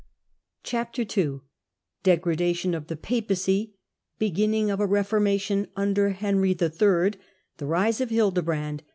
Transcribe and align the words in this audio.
OHAPTEE 0.63 1.21
IL 1.23 1.43
DEGRADATIC^ 2.03 2.75
OF 2.75 2.87
THE 2.87 2.95
PAPACY. 2.95 3.75
BEGINNING 4.17 4.71
OF 4.71 4.79
A 4.79 4.87
Kt 4.87 5.05
FORBiATION 5.05 5.67
UNDEB 5.77 6.13
HENRY 6.13 6.55
HI. 6.59 7.11
THE 7.57 7.65
RISE 7.67 8.01
OF 8.01 8.09
HILDE 8.09 8.43
BRAND. 8.43 8.81